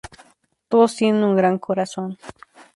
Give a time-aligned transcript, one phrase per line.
[0.67, 2.17] Todos tienen un gran corazón.